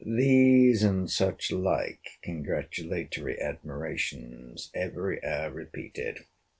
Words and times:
These 0.03 0.81
and 0.81 1.07
such 1.11 1.51
like 1.51 2.17
congratulatory 2.23 3.39
admirations 3.39 4.71
every 4.73 5.23
hour 5.23 5.51
repeated. 5.51 6.25